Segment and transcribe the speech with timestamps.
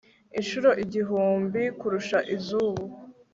[0.39, 2.83] incuro igihumbi kurusha izuba